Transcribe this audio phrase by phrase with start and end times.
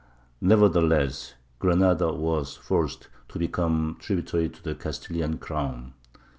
[0.41, 5.93] Nevertheless, Granada was forced to become tributary to the Castilian crown.